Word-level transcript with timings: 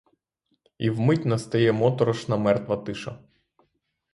І 0.77 0.89
вмить 0.89 1.25
настає 1.25 1.71
моторошна 1.71 2.37
мертва 2.37 2.77
тиша. 2.77 3.19